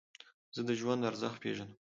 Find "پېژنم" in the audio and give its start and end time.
1.43-1.71